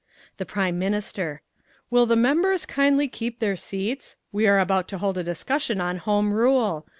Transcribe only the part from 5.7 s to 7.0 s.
on Home Rule.